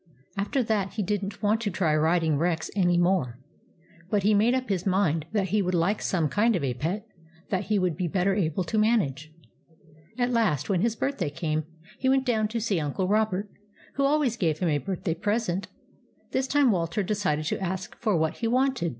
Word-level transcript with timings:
After 0.35 0.63
that 0.63 0.93
he 0.93 1.03
did 1.03 1.23
n't 1.23 1.43
want 1.43 1.61
to 1.61 1.69
try 1.69 1.95
riding 1.95 2.35
Rex 2.39 2.71
any 2.75 2.97
more; 2.97 3.37
but 4.09 4.23
he 4.23 4.33
made 4.33 4.55
up 4.55 4.67
his 4.67 4.83
mind 4.83 5.27
that 5.31 5.49
he 5.49 5.61
would 5.61 5.75
like 5.75 6.01
some 6.01 6.27
kind 6.27 6.55
of 6.55 6.63
a 6.63 6.73
pet 6.73 7.05
that 7.51 7.65
he 7.65 7.77
would 7.77 7.95
be 7.95 8.07
better 8.07 8.33
able 8.33 8.63
to 8.63 8.79
manage. 8.79 9.31
At 10.17 10.31
last 10.31 10.69
when 10.69 10.81
his 10.81 10.95
birthday 10.95 11.29
came, 11.29 11.65
he 11.99 12.09
went 12.09 12.25
down 12.25 12.47
to 12.47 12.59
see 12.59 12.79
Uncle 12.79 13.07
Robert, 13.07 13.47
who 13.93 14.03
always 14.03 14.37
gave 14.37 14.57
him 14.57 14.69
a 14.69 14.79
birthday 14.79 15.13
present. 15.13 15.67
This 16.31 16.47
time 16.47 16.71
Walter 16.71 17.03
decided 17.03 17.45
to 17.45 17.61
ask 17.61 17.95
for 18.01 18.17
what 18.17 18.37
he 18.37 18.47
wanted. 18.47 18.89